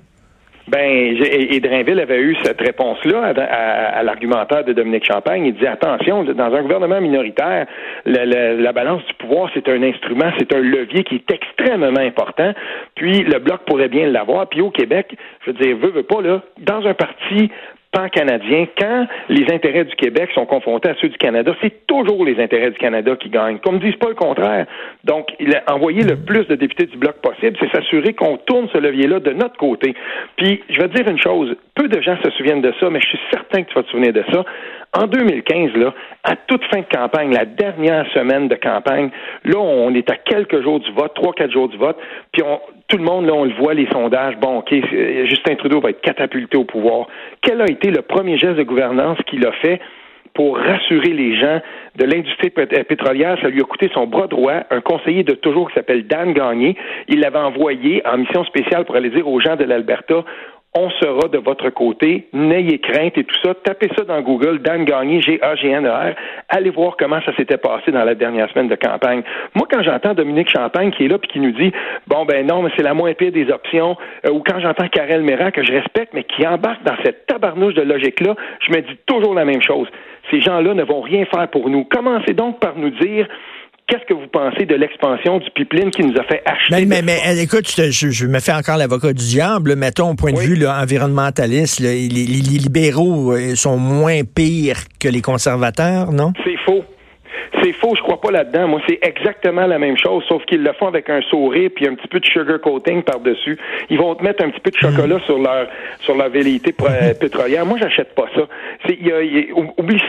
Ben, 0.67 1.15
et 1.23 1.59
Drainville 1.61 1.99
avait 1.99 2.19
eu 2.19 2.35
cette 2.43 2.59
réponse-là 2.59 3.33
à, 3.37 4.03
l'argumentaire 4.03 4.65
de 4.65 4.73
Dominique 4.73 5.05
Champagne. 5.05 5.45
Il 5.45 5.53
dit 5.53 5.65
attention, 5.65 6.25
dans 6.25 6.53
un 6.53 6.61
gouvernement 6.61 6.99
minoritaire, 6.99 7.67
la, 8.05 8.73
balance 8.73 9.05
du 9.05 9.13
pouvoir, 9.13 9.49
c'est 9.53 9.69
un 9.69 9.81
instrument, 9.81 10.29
c'est 10.37 10.53
un 10.53 10.59
levier 10.59 11.05
qui 11.05 11.15
est 11.15 11.31
extrêmement 11.31 11.99
important. 11.99 12.53
Puis 12.95 13.23
le 13.23 13.39
bloc 13.39 13.61
pourrait 13.65 13.87
bien 13.87 14.07
l'avoir. 14.07 14.47
Puis 14.47 14.59
au 14.59 14.69
Québec, 14.69 15.15
je 15.45 15.51
veux 15.51 15.57
dire, 15.57 15.77
veut, 15.77 15.91
veut 15.91 16.03
pas 16.03 16.21
là, 16.21 16.41
dans 16.59 16.85
un 16.85 16.93
parti 16.93 17.49
pan-canadien, 17.91 18.67
quand 18.77 19.07
les 19.29 19.45
intérêts 19.53 19.85
du 19.85 19.95
Québec 19.95 20.29
sont 20.33 20.45
confrontés 20.45 20.89
à 20.89 20.95
ceux 21.01 21.09
du 21.09 21.17
Canada, 21.17 21.55
c'est 21.61 21.87
toujours 21.87 22.25
les 22.25 22.39
intérêts 22.41 22.71
du 22.71 22.77
Canada 22.77 23.15
qui 23.15 23.29
gagnent. 23.29 23.59
Comme 23.59 23.79
disent 23.79 23.95
pas 23.95 24.09
le 24.09 24.15
contraire. 24.15 24.65
Donc, 25.03 25.29
il 25.39 25.55
a 25.55 25.63
envoyé 25.73 26.03
le 26.03 26.17
plus 26.17 26.45
de 26.47 26.55
députés 26.55 26.85
du 26.85 26.97
bloc 26.97 27.15
possible, 27.21 27.57
c'est 27.59 27.71
s'assurer 27.71 28.13
qu'on 28.13 28.37
tourne 28.37 28.67
ce 28.73 28.77
levier-là 28.77 29.19
de 29.19 29.31
notre 29.31 29.57
côté. 29.57 29.95
Puis, 30.35 30.61
je 30.69 30.81
vais 30.81 30.87
te 30.89 30.95
dire 30.95 31.07
une 31.07 31.19
chose, 31.19 31.55
peu 31.77 31.87
de 31.87 32.01
gens 32.01 32.17
se 32.23 32.31
souviennent 32.31 32.61
de 32.61 32.73
ça, 32.79 32.89
mais 32.89 32.99
je 32.99 33.07
suis 33.07 33.19
certain 33.31 33.63
que 33.63 33.69
tu 33.69 33.75
vas 33.75 33.83
te 33.83 33.89
souvenir 33.89 34.11
de 34.11 34.23
ça. 34.31 34.43
En 34.93 35.05
2015, 35.05 35.73
là, 35.75 35.93
à 36.23 36.35
toute 36.35 36.63
fin 36.65 36.79
de 36.79 36.87
campagne, 36.91 37.31
la 37.31 37.45
dernière 37.45 38.05
semaine 38.13 38.47
de 38.47 38.55
campagne, 38.55 39.09
là, 39.45 39.59
on 39.59 39.93
est 39.93 40.09
à 40.09 40.15
quelques 40.15 40.61
jours 40.63 40.79
du 40.79 40.91
vote, 40.93 41.13
trois, 41.13 41.33
quatre 41.33 41.51
jours 41.51 41.69
du 41.69 41.77
vote, 41.77 41.97
puis 42.31 42.41
on, 42.41 42.59
tout 42.87 42.97
le 42.97 43.03
monde, 43.03 43.25
là, 43.25 43.33
on 43.33 43.43
le 43.43 43.53
voit, 43.53 43.73
les 43.73 43.87
sondages, 43.91 44.37
bon, 44.37 44.59
OK, 44.59 44.73
Justin 45.25 45.55
Trudeau 45.55 45.81
va 45.81 45.89
être 45.89 46.01
catapulté 46.01 46.57
au 46.57 46.63
pouvoir. 46.63 47.07
Quel 47.41 47.61
a 47.61 47.65
été 47.65 47.91
le 47.91 48.01
premier 48.01 48.37
geste 48.37 48.55
de 48.55 48.63
gouvernance 48.63 49.17
qu'il 49.27 49.45
a 49.45 49.51
fait 49.51 49.79
pour 50.33 50.57
rassurer 50.57 51.13
les 51.13 51.35
gens 51.35 51.59
de 51.95 52.05
l'industrie 52.05 52.49
pétrolière? 52.49 53.37
Ça 53.41 53.49
lui 53.49 53.59
a 53.59 53.65
coûté 53.65 53.89
son 53.93 54.07
bras 54.07 54.27
droit, 54.27 54.61
un 54.71 54.81
conseiller 54.81 55.23
de 55.23 55.33
toujours 55.33 55.67
qui 55.67 55.75
s'appelle 55.75 56.07
Dan 56.07 56.31
Gagné. 56.31 56.77
Il 57.09 57.19
l'avait 57.19 57.39
envoyé 57.39 58.01
en 58.07 58.19
mission 58.19 58.45
spéciale 58.45 58.85
pour 58.85 58.95
aller 58.95 59.09
dire 59.09 59.27
aux 59.27 59.41
gens 59.41 59.57
de 59.57 59.65
l'Alberta, 59.65 60.23
on 60.75 60.89
sera 60.91 61.27
de 61.29 61.39
votre 61.39 61.69
côté, 61.69 62.27
n'ayez 62.33 62.79
crainte 62.79 63.17
et 63.17 63.23
tout 63.23 63.35
ça. 63.43 63.53
Tapez 63.55 63.89
ça 63.97 64.03
dans 64.03 64.21
Google, 64.21 64.59
Dan 64.59 64.85
Gagné, 64.85 65.21
G-A-G-N-E-R. 65.21 66.13
Allez 66.49 66.69
voir 66.69 66.95
comment 66.97 67.19
ça 67.25 67.35
s'était 67.35 67.57
passé 67.57 67.91
dans 67.91 68.03
la 68.03 68.13
dernière 68.13 68.49
semaine 68.51 68.67
de 68.67 68.75
campagne. 68.75 69.23
Moi, 69.55 69.67
quand 69.71 69.81
j'entends 69.81 70.13
Dominique 70.13 70.49
Champagne 70.49 70.91
qui 70.91 71.05
est 71.05 71.07
là 71.07 71.17
puis 71.17 71.29
qui 71.29 71.39
nous 71.39 71.51
dit, 71.51 71.71
bon, 72.05 72.25
ben 72.25 72.45
non, 72.45 72.61
mais 72.61 72.69
c'est 72.77 72.83
la 72.83 72.93
moins 72.93 73.13
pire 73.13 73.31
des 73.31 73.49
options, 73.49 73.97
euh, 74.25 74.31
ou 74.31 74.43
quand 74.45 74.59
j'entends 74.59 74.87
Karel 74.87 75.23
Méran, 75.23 75.51
que 75.51 75.63
je 75.63 75.71
respecte, 75.71 76.13
mais 76.13 76.23
qui 76.23 76.45
embarque 76.45 76.83
dans 76.83 76.95
cette 77.03 77.25
tabarnouche 77.25 77.73
de 77.73 77.81
logique-là, 77.81 78.35
je 78.59 78.71
me 78.71 78.81
dis 78.81 78.97
toujours 79.07 79.33
la 79.33 79.45
même 79.45 79.61
chose. 79.61 79.87
Ces 80.29 80.41
gens-là 80.41 80.73
ne 80.73 80.83
vont 80.83 81.01
rien 81.01 81.25
faire 81.25 81.47
pour 81.47 81.69
nous. 81.69 81.85
Commencez 81.85 82.33
donc 82.33 82.59
par 82.59 82.77
nous 82.77 82.89
dire 82.89 83.27
Qu'est-ce 83.87 84.03
que 84.03 84.13
vous 84.13 84.27
pensez 84.27 84.65
de 84.65 84.75
l'expansion 84.75 85.39
du 85.39 85.49
pipeline 85.51 85.91
qui 85.91 86.01
nous 86.03 86.13
a 86.19 86.23
fait 86.23 86.41
acheter? 86.45 86.85
Mais, 86.85 87.01
mais, 87.01 87.41
écoute, 87.41 87.67
je, 87.67 88.25
me 88.27 88.39
fais 88.39 88.51
encore 88.51 88.75
l'avocat 88.75 89.13
du 89.13 89.23
diable. 89.23 89.77
Mettons, 89.77 90.09
au 90.09 90.15
point 90.15 90.33
de 90.33 90.39
vue 90.39 90.67
environnementaliste, 90.67 91.79
les, 91.79 92.09
libéraux 92.09 93.31
euh, 93.31 93.55
sont 93.55 93.77
moins 93.77 94.23
pires 94.25 94.79
que 94.99 95.07
les 95.07 95.21
conservateurs, 95.21 96.11
non? 96.11 96.33
C'est 96.43 96.57
faux. 96.65 96.83
C'est 97.61 97.73
faux, 97.73 97.95
je 97.95 98.01
crois 98.01 98.21
pas 98.21 98.31
là-dedans. 98.31 98.67
Moi, 98.67 98.81
c'est 98.87 98.99
exactement 99.01 99.65
la 99.65 99.79
même 99.79 99.97
chose, 99.97 100.23
sauf 100.27 100.43
qu'ils 100.45 100.63
le 100.63 100.73
font 100.73 100.87
avec 100.87 101.09
un 101.09 101.21
sourire 101.21 101.69
puis 101.75 101.87
un 101.87 101.95
petit 101.95 102.07
peu 102.07 102.19
de 102.19 102.25
sugar 102.25 102.59
coating 102.61 103.03
par-dessus. 103.03 103.57
Ils 103.89 103.97
vont 103.97 104.15
te 104.15 104.23
mettre 104.23 104.43
un 104.43 104.49
petit 104.49 104.59
peu 104.59 104.71
de 104.71 104.77
chocolat 104.77 105.17
mm. 105.17 105.21
sur 105.21 105.37
leur 105.39 105.67
sur 105.99 106.15
leur 106.15 106.29
velléité 106.29 106.73
euh, 106.81 107.13
pétrolière. 107.13 107.65
Moi, 107.65 107.77
j'achète 107.79 108.13
pas 108.15 108.25
ça. 108.35 108.41
C'est, 108.85 108.97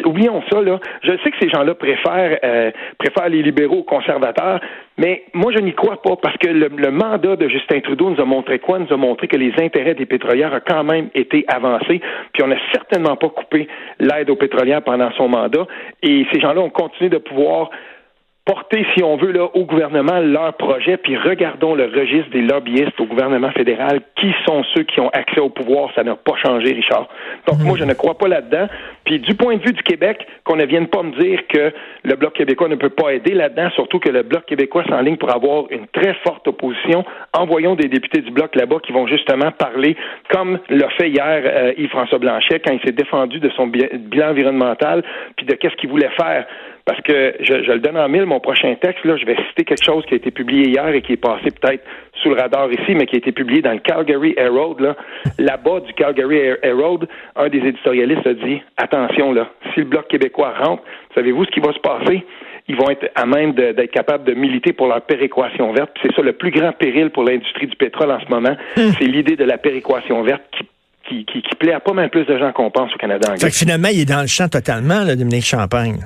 oublions 0.04 0.42
ça 0.50 0.60
là. 0.60 0.78
Je 1.02 1.12
sais 1.22 1.30
que 1.30 1.38
ces 1.40 1.48
gens-là 1.48 1.74
préfèrent 1.74 2.38
euh, 2.44 2.70
préfèrent 2.98 3.28
les 3.28 3.42
libéraux 3.42 3.78
aux 3.78 3.82
conservateurs, 3.82 4.60
mais 4.98 5.22
moi, 5.32 5.52
je 5.52 5.60
n'y 5.60 5.72
crois 5.74 6.02
pas 6.02 6.16
parce 6.16 6.36
que 6.38 6.48
le, 6.48 6.90
mandat 6.90 7.36
de 7.36 7.48
Justin 7.48 7.80
Trudeau 7.80 8.10
nous 8.10 8.20
a 8.20 8.24
montré 8.24 8.58
quoi? 8.58 8.80
Nous 8.80 8.92
a 8.92 8.96
montré 8.96 9.28
que 9.28 9.36
les 9.36 9.52
intérêts 9.58 9.94
des 9.94 10.06
pétrolières 10.06 10.52
ont 10.52 10.60
quand 10.66 10.82
même 10.82 11.08
été 11.14 11.44
avancés, 11.46 12.00
puis 12.32 12.42
on 12.42 12.48
n'a 12.48 12.58
certainement 12.72 13.14
pas 13.16 13.28
coupé 13.28 13.68
l'aide 14.00 14.28
aux 14.28 14.36
pétrolières 14.36 14.82
pendant 14.82 15.12
son 15.12 15.28
mandat. 15.28 15.66
Et 16.02 16.26
ces 16.32 16.40
gens-là 16.40 16.60
ont 16.60 16.70
continué 16.70 17.10
de 17.10 17.18
pouvoir 17.18 17.70
porter, 18.48 18.86
si 18.94 19.02
on 19.02 19.18
veut, 19.18 19.32
là, 19.32 19.44
au 19.52 19.66
gouvernement 19.66 20.20
leur 20.20 20.54
projet, 20.54 20.96
puis 20.96 21.18
regardons 21.18 21.74
le 21.74 21.84
registre 21.84 22.30
des 22.30 22.40
lobbyistes 22.40 22.98
au 22.98 23.04
gouvernement 23.04 23.50
fédéral. 23.50 24.00
Qui 24.16 24.32
sont 24.46 24.64
ceux 24.74 24.84
qui 24.84 25.00
ont 25.00 25.10
accès 25.10 25.38
au 25.38 25.50
pouvoir? 25.50 25.90
Ça 25.94 26.02
n'a 26.02 26.16
pas 26.16 26.34
changé, 26.42 26.72
Richard. 26.72 27.08
Donc, 27.46 27.58
moi, 27.60 27.76
je 27.78 27.84
ne 27.84 27.92
crois 27.92 28.16
pas 28.16 28.26
là-dedans. 28.26 28.66
Puis, 29.04 29.18
du 29.18 29.34
point 29.34 29.56
de 29.56 29.62
vue 29.62 29.74
du 29.74 29.82
Québec, 29.82 30.26
qu'on 30.44 30.56
ne 30.56 30.64
vienne 30.64 30.86
pas 30.86 31.02
me 31.02 31.12
dire 31.20 31.46
que 31.46 31.74
le 32.04 32.16
Bloc 32.16 32.32
québécois 32.32 32.68
ne 32.68 32.76
peut 32.76 32.88
pas 32.88 33.10
aider 33.10 33.34
là-dedans, 33.34 33.68
surtout 33.74 33.98
que 33.98 34.08
le 34.08 34.22
Bloc 34.22 34.46
québécois 34.46 34.84
s'enligne 34.88 35.18
pour 35.18 35.30
avoir 35.30 35.64
une 35.70 35.86
très 35.88 36.14
forte 36.26 36.48
opposition. 36.48 37.04
Envoyons 37.34 37.74
des 37.74 37.88
députés 37.88 38.22
du 38.22 38.30
Bloc 38.30 38.56
là-bas 38.56 38.78
qui 38.82 38.92
vont 38.92 39.06
justement 39.06 39.50
parler, 39.50 39.94
comme 40.30 40.58
l'a 40.70 40.88
fait 40.90 41.10
hier 41.10 41.42
euh, 41.44 41.74
Yves-François 41.76 42.18
Blanchet 42.18 42.60
quand 42.60 42.72
il 42.72 42.80
s'est 42.80 42.92
défendu 42.92 43.40
de 43.40 43.50
son 43.50 43.66
bilan 43.66 44.30
environnemental, 44.30 45.02
puis 45.36 45.44
de 45.44 45.52
qu'est-ce 45.54 45.76
qu'il 45.76 45.90
voulait 45.90 46.10
faire 46.16 46.46
parce 46.88 47.02
que 47.02 47.34
je, 47.40 47.52
le 47.52 47.80
donne 47.80 47.98
en 47.98 48.08
mille, 48.08 48.24
mon 48.24 48.40
prochain 48.40 48.74
texte, 48.80 49.04
là, 49.04 49.18
je 49.18 49.26
vais 49.26 49.36
citer 49.48 49.64
quelque 49.64 49.84
chose 49.84 50.06
qui 50.06 50.14
a 50.14 50.16
été 50.16 50.30
publié 50.30 50.68
hier 50.68 50.88
et 50.88 51.02
qui 51.02 51.12
est 51.12 51.16
passé 51.18 51.50
peut-être 51.50 51.84
sous 52.22 52.30
le 52.30 52.36
radar 52.36 52.72
ici, 52.72 52.94
mais 52.94 53.04
qui 53.04 53.16
a 53.16 53.18
été 53.18 53.30
publié 53.30 53.60
dans 53.60 53.72
le 53.72 53.80
Calgary 53.80 54.32
Herald. 54.38 54.80
Là. 54.80 54.96
Là-bas 55.38 55.80
du 55.80 55.92
Calgary 55.92 56.38
Herald, 56.62 57.06
un 57.36 57.48
des 57.50 57.58
éditorialistes 57.58 58.26
a 58.26 58.32
dit 58.32 58.62
attention 58.78 59.34
là, 59.34 59.50
si 59.74 59.80
le 59.80 59.84
bloc 59.84 60.08
québécois 60.08 60.54
rentre, 60.58 60.82
savez-vous 61.14 61.44
ce 61.44 61.50
qui 61.50 61.60
va 61.60 61.74
se 61.74 61.78
passer? 61.78 62.24
Ils 62.68 62.76
vont 62.76 62.88
être 62.88 63.10
à 63.14 63.26
même 63.26 63.52
d'être 63.52 63.90
capables 63.90 64.24
de 64.24 64.32
militer 64.32 64.72
pour 64.72 64.86
leur 64.86 65.02
péréquation 65.02 65.70
verte. 65.74 65.90
C'est 66.02 66.14
ça 66.14 66.22
le 66.22 66.32
plus 66.32 66.50
grand 66.50 66.72
péril 66.72 67.10
pour 67.10 67.22
l'industrie 67.22 67.66
du 67.66 67.76
pétrole 67.76 68.10
en 68.10 68.20
ce 68.20 68.30
moment. 68.30 68.56
Hum. 68.78 68.92
C'est 68.98 69.06
l'idée 69.08 69.36
de 69.36 69.44
la 69.44 69.58
péréquation 69.58 70.22
verte 70.22 70.44
qui 70.52 70.66
qui, 71.06 71.24
qui, 71.24 71.40
plaît 71.58 71.72
à 71.72 71.80
pas 71.80 71.94
mal 71.94 72.10
plus 72.10 72.26
de 72.26 72.38
gens 72.38 72.52
qu'on 72.52 72.70
pense 72.70 72.92
au 72.94 72.98
Canada 72.98 73.28
anglais. 73.28 73.40
Fait 73.40 73.48
que 73.48 73.56
finalement, 73.56 73.88
il 73.90 74.00
est 74.00 74.04
dans 74.04 74.20
le 74.20 74.26
champ 74.26 74.46
totalement, 74.46 75.04
là, 75.04 75.16
Dominique 75.16 75.46
Champagne. 75.46 76.04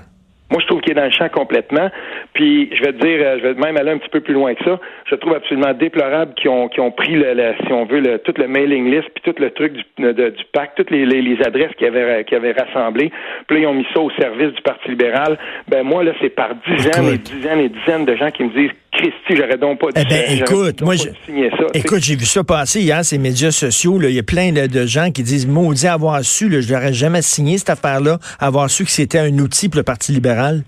Trouve 0.83 0.95
qu'il 0.95 0.99
est 0.99 1.01
dans 1.01 1.05
le 1.05 1.11
champ 1.11 1.29
complètement. 1.29 1.91
Puis, 2.33 2.71
je 2.75 2.83
vais 2.83 2.93
te 2.93 2.99
dire, 2.99 3.19
euh, 3.21 3.39
je 3.39 3.49
vais 3.49 3.55
même 3.55 3.77
aller 3.77 3.93
un 3.93 3.99
petit 3.99 4.09
peu 4.09 4.21
plus 4.21 4.35
loin 4.35 4.55
que 4.55 4.65
ça. 4.65 4.81
Je 5.11 5.15
trouve 5.17 5.35
absolument 5.35 5.73
déplorable 5.75 6.35
qu'ils 6.35 6.51
ont, 6.51 6.69
ont 6.79 6.91
pris, 6.91 7.15
le, 7.15 7.55
si 7.65 7.73
on 7.73 7.85
veut, 7.85 8.01
le, 8.01 8.19
tout 8.19 8.35
le 8.37 8.49
mailing 8.49 8.91
list, 8.91 9.09
puis 9.15 9.33
tout 9.33 9.41
le 9.41 9.51
truc 9.51 9.75
du, 9.75 9.85
du 9.99 10.45
PAC, 10.53 10.75
toutes 10.77 10.91
les, 10.91 11.05
les, 11.05 11.43
adresses 11.45 11.73
qu'ils 11.79 11.87
avaient, 11.87 12.25
qu 12.25 12.35
avaient 12.35 12.53
rassemblées. 12.53 13.13
Puis 13.47 13.57
là, 13.57 13.63
ils 13.63 13.67
ont 13.67 13.75
mis 13.75 13.87
ça 13.95 14.01
au 14.01 14.11
service 14.13 14.53
du 14.53 14.63
Parti 14.63 14.89
libéral. 14.89 15.39
Ben 15.69 15.83
moi, 15.83 16.03
là, 16.03 16.13
c'est 16.21 16.31
par 16.31 16.51
dizaines 16.67 17.15
et 17.15 17.19
dizaines 17.19 17.61
et 17.61 17.69
dizaines 17.69 18.05
de 18.05 18.17
gens 18.17 18.31
qui 18.31 18.45
me 18.45 18.51
disent 18.51 18.73
Christy, 18.93 19.37
j'aurais 19.37 19.57
donc 19.57 19.81
pas 19.81 19.87
dit 19.91 20.03
eh 20.03 20.09
ben, 20.09 20.43
écoute, 20.43 20.83
moi, 20.83 20.97
ça. 20.97 21.09
Écoute, 21.73 22.03
j'ai 22.03 22.15
vu 22.15 22.27
ça 22.27 22.45
passer 22.45 22.81
hier, 22.81 23.05
ces 23.05 23.19
médias 23.19 23.51
sociaux. 23.51 23.99
Il 24.03 24.11
y 24.11 24.19
a 24.19 24.23
plein 24.23 24.53
de, 24.53 24.87
gens 24.87 25.11
qui 25.11 25.23
disent 25.23 25.47
Maudit 25.47 25.87
avoir 25.87 26.23
su, 26.23 26.49
là, 26.49 26.61
je 26.61 26.73
n'aurais 26.73 26.93
jamais 26.93 27.23
signé 27.23 27.57
cette 27.57 27.71
affaire-là, 27.71 28.19
avoir 28.39 28.69
su 28.69 28.85
que 28.85 28.91
c'était 28.91 29.19
un 29.19 29.39
outil 29.39 29.69
pour 29.69 29.79
le 29.79 29.85
Parti 29.85 30.13
libéral. 30.13 30.63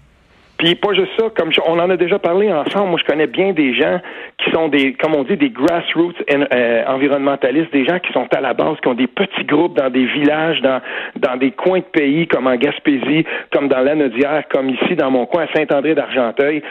Puis 0.65 0.77
pas 0.77 0.95
juste 0.95 1.11
ça, 1.19 1.27
comme 1.37 1.51
on 1.67 1.79
en 1.79 1.91
a 1.91 1.97
déjà 1.99 2.19
parlé 2.19 2.51
ensemble, 2.51 2.89
moi 2.89 2.99
je 2.99 3.05
connais 3.05 3.27
bien 3.27 3.53
des 3.53 3.75
gens 3.75 4.01
qui 4.39 4.51
sont 4.51 4.69
des, 4.69 4.95
comme 4.95 5.15
on 5.15 5.23
dit, 5.23 5.37
des 5.37 5.51
grassroots 5.51 6.15
euh, 6.31 6.85
environnementalistes, 6.87 7.71
des 7.71 7.85
gens 7.85 7.99
qui 7.99 8.11
sont 8.15 8.27
à 8.35 8.41
la 8.41 8.55
base, 8.55 8.79
qui 8.81 8.89
ont 8.89 8.95
des 8.95 9.07
petits 9.07 9.45
groupes 9.45 9.77
dans 9.77 9.91
des 9.91 10.07
villages, 10.07 10.63
dans, 10.63 10.81
dans 11.17 11.37
des 11.37 11.51
coins 11.51 11.81
de 11.81 11.85
pays 11.85 12.27
comme 12.29 12.47
en 12.47 12.57
Gaspésie, 12.57 13.27
comme 13.53 13.69
dans 13.69 13.81
l'Anodière, 13.81 14.45
comme 14.49 14.71
ici 14.71 14.97
dans 14.97 15.11
mon 15.11 15.27
coin 15.27 15.43
à 15.43 15.55
Saint-André 15.55 15.95
d'Argenteuil 15.95 16.63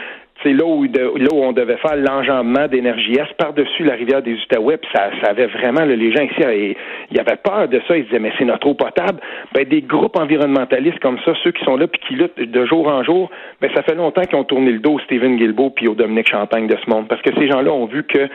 c'est 0.44 0.52
là 0.52 0.64
où, 0.64 0.84
là 0.84 1.28
où 1.32 1.42
on 1.42 1.52
devait 1.52 1.78
faire 1.78 1.96
l'enjambement 1.96 2.68
d'énergie 2.68 3.14
S 3.14 3.28
par-dessus 3.38 3.84
la 3.84 3.94
rivière 3.94 4.22
des 4.22 4.34
Outaouais, 4.34 4.76
puis 4.76 4.90
ça, 4.94 5.10
ça 5.22 5.30
avait 5.30 5.46
vraiment, 5.46 5.84
les 5.84 6.12
gens 6.12 6.22
ici, 6.22 6.36
ils, 6.38 6.76
ils, 7.10 7.20
avaient 7.20 7.36
peur 7.42 7.68
de 7.68 7.80
ça, 7.88 7.96
ils 7.96 8.04
disaient, 8.04 8.18
mais 8.18 8.32
c'est 8.38 8.44
notre 8.44 8.66
eau 8.66 8.74
potable. 8.74 9.20
Ben, 9.54 9.64
des 9.64 9.82
groupes 9.82 10.16
environnementalistes 10.18 11.00
comme 11.00 11.18
ça, 11.24 11.32
ceux 11.42 11.52
qui 11.52 11.64
sont 11.64 11.76
là 11.76 11.86
puis 11.86 12.00
qui 12.06 12.14
luttent 12.14 12.38
de 12.38 12.66
jour 12.66 12.86
en 12.86 13.02
jour, 13.02 13.30
ben, 13.60 13.70
ça 13.74 13.82
fait 13.82 13.94
longtemps 13.94 14.22
qu'ils 14.22 14.38
ont 14.38 14.44
tourné 14.44 14.70
le 14.72 14.78
dos 14.78 14.94
au 14.94 15.00
Stephen 15.00 15.36
Guilbeault 15.36 15.70
puis 15.70 15.88
au 15.88 15.94
Dominique 15.94 16.28
Champagne 16.28 16.66
de 16.66 16.76
ce 16.84 16.90
monde, 16.90 17.08
parce 17.08 17.22
que 17.22 17.30
ces 17.38 17.48
gens-là 17.48 17.72
ont 17.72 17.86
vu 17.86 18.04
que 18.04 18.28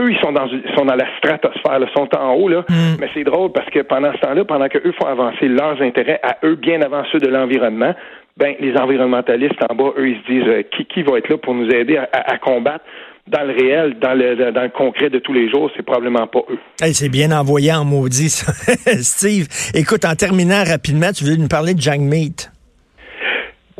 eux, 0.00 0.10
ils 0.10 0.18
sont 0.18 0.32
dans, 0.32 0.48
sont 0.76 0.84
dans 0.84 0.94
la 0.94 1.06
stratosphère, 1.18 1.78
ils 1.80 1.92
sont 1.96 2.08
en 2.16 2.34
haut, 2.34 2.48
là. 2.48 2.64
Mm. 2.68 2.96
Mais 3.00 3.08
c'est 3.14 3.24
drôle 3.24 3.52
parce 3.52 3.68
que 3.70 3.80
pendant 3.80 4.12
ce 4.12 4.18
temps-là, 4.18 4.44
pendant 4.44 4.68
qu'eux 4.68 4.92
font 4.92 5.06
avancer 5.06 5.48
leurs 5.48 5.80
intérêts 5.82 6.20
à 6.22 6.36
eux 6.44 6.56
bien 6.56 6.82
avant 6.82 7.02
ceux 7.12 7.18
de 7.18 7.28
l'environnement, 7.28 7.94
ben, 8.38 8.54
les 8.60 8.76
environnementalistes 8.76 9.60
en 9.68 9.74
bas, 9.74 9.92
eux, 9.98 10.08
ils 10.08 10.20
se 10.20 10.32
disent 10.32 10.48
euh, 10.48 10.62
qui, 10.62 10.84
qui 10.84 11.02
va 11.02 11.18
être 11.18 11.28
là 11.28 11.38
pour 11.38 11.54
nous 11.54 11.68
aider 11.70 11.96
à, 11.96 12.38
combattre 12.38 12.84
dans 13.26 13.42
le 13.42 13.52
réel, 13.52 13.98
dans 14.00 14.14
le, 14.14 14.52
dans 14.52 14.62
le 14.62 14.68
concret 14.68 15.10
de 15.10 15.18
tous 15.18 15.32
les 15.32 15.50
jours, 15.50 15.70
c'est 15.76 15.82
probablement 15.82 16.26
pas 16.26 16.40
eux. 16.48 16.58
c'est 16.92 17.10
bien 17.10 17.32
envoyé 17.32 17.72
en 17.72 17.84
maudit, 17.84 18.30
ça. 18.30 18.52
Steve. 19.02 19.48
Écoute, 19.74 20.04
en 20.04 20.14
terminant 20.14 20.62
rapidement, 20.64 21.10
tu 21.12 21.24
veux 21.24 21.36
nous 21.36 21.48
parler 21.48 21.74
de 21.74 21.80
Jack 21.80 22.00
Meat? 22.00 22.50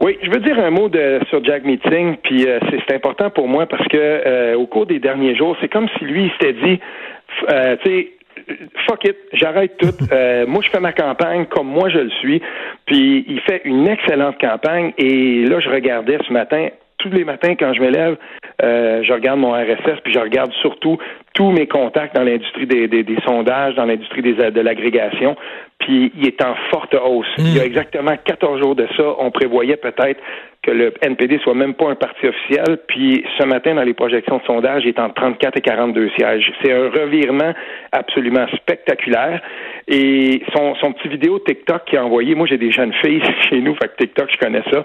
Oui, 0.01 0.19
je 0.23 0.31
veux 0.31 0.41
dire 0.41 0.59
un 0.59 0.71
mot 0.71 0.89
de, 0.89 1.21
sur 1.31 1.43
Jack 1.45 1.65
Meeting, 1.65 2.17
puis 2.23 2.47
euh, 2.47 2.59
c'est 2.87 2.95
important 2.95 3.31
pour 3.31 3.49
moi 3.49 3.67
parce 3.67 3.87
que 3.89 3.97
euh, 3.97 4.57
au 4.57 4.67
cours 4.67 4.87
des 4.87 4.99
derniers 4.99 5.37
jours, 5.37 5.57
c'est 5.61 5.69
comme 5.69 5.89
si 5.99 6.05
lui 6.05 6.25
il 6.25 6.31
s'était 6.33 6.53
dit, 6.53 6.79
tu 7.41 7.47
sais, 7.85 8.09
fuck 8.87 9.05
it, 9.05 9.17
j'arrête 9.33 9.77
tout. 9.79 9.89
Euh, 10.11 10.47
moi, 10.47 10.63
je 10.63 10.71
fais 10.71 10.81
ma 10.81 10.93
campagne 10.93 11.45
comme 11.47 11.67
moi 11.67 11.91
je 11.91 11.99
le 11.99 12.11
suis. 12.11 12.41
Puis 12.87 13.25
il 13.29 13.41
fait 13.41 13.61
une 13.65 13.87
excellente 13.87 14.41
campagne. 14.41 14.93
Et 14.97 15.45
là, 15.45 15.61
je 15.61 15.69
regardais 15.69 16.19
ce 16.27 16.33
matin, 16.33 16.69
tous 16.99 17.11
les 17.11 17.25
matins 17.25 17.55
quand 17.55 17.73
je 17.73 17.81
me 17.81 17.91
lève, 17.91 18.17
euh, 18.63 19.03
je 19.05 19.13
regarde 19.13 19.39
mon 19.39 19.53
RSS, 19.53 20.01
puis 20.03 20.13
je 20.13 20.19
regarde 20.19 20.53
surtout 20.61 20.99
tous 21.35 21.51
mes 21.51 21.67
contacts 21.67 22.17
dans 22.17 22.25
l'industrie 22.25 22.67
des, 22.67 22.89
des, 22.89 23.19
sondages, 23.25 23.75
dans 23.77 23.85
l'industrie 23.85 24.23
de 24.23 24.61
l'agrégation, 24.61 25.37
puis 25.79 26.13
il 26.17 26.27
est 26.27 26.43
en 26.43 26.55
forte 26.71 26.95
hausse. 26.95 27.27
Il 27.39 27.55
y 27.55 27.61
a 27.61 27.63
hmm. 27.63 27.67
exactement 27.67 28.17
14 28.25 28.61
jours 28.61 28.75
de 28.75 28.87
ça, 28.97 29.05
on 29.19 29.31
prévoyait 29.31 29.77
peut-être 29.77 30.21
que 30.63 30.71
le 30.71 30.93
NPD 31.01 31.39
soit 31.39 31.55
même 31.55 31.75
pas 31.75 31.89
un 31.89 31.95
parti 31.95 32.27
officiel, 32.27 32.79
puis 32.89 33.25
ce 33.39 33.45
matin, 33.45 33.75
dans 33.75 33.83
les 33.83 33.95
projections 33.95 34.39
de 34.39 34.43
sondage, 34.45 34.83
il 34.85 34.89
est 34.89 34.99
entre 34.99 35.15
34 35.15 35.57
et 35.57 35.61
42 35.61 36.11
sièges. 36.19 36.53
C'est 36.63 36.73
un 36.73 36.91
revirement 36.91 37.55
absolument 37.93 38.47
spectaculaire. 38.57 39.41
Et 39.87 40.43
son, 40.55 40.75
son 40.77 40.93
petit 40.93 41.09
vidéo 41.09 41.39
TikTok 41.39 41.85
qu'il 41.87 41.99
a 41.99 42.05
envoyé, 42.05 42.35
moi 42.35 42.47
j'ai 42.47 42.59
des 42.59 42.73
jeunes 42.73 42.93
filles 42.95 43.23
chez 43.49 43.61
nous, 43.61 43.75
fait 43.77 43.89
que 43.89 43.97
TikTok, 44.03 44.31
je 44.33 44.39
connais 44.39 44.63
ça. 44.71 44.85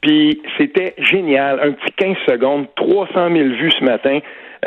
Puis 0.00 0.42
c'était 0.58 0.94
génial, 0.98 1.60
un 1.60 1.72
petit 1.72 1.92
15 1.96 2.16
secondes, 2.28 2.66
300 2.74 3.30
000 3.32 3.48
vues 3.50 3.70
ce 3.70 3.84
matin. 3.84 4.18